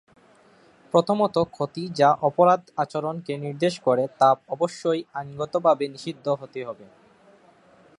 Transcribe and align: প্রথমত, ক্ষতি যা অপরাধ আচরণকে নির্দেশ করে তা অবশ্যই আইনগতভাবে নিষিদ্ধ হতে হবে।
প্রথমত, 0.93 1.35
ক্ষতি 1.51 1.83
যা 1.99 2.09
অপরাধ 2.21 2.61
আচরণকে 2.77 3.33
নির্দেশ 3.37 3.73
করে 3.79 4.03
তা 4.19 4.29
অবশ্যই 4.49 5.01
আইনগতভাবে 5.13 5.85
নিষিদ্ধ 5.87 6.25
হতে 6.41 6.59
হবে। 6.65 6.85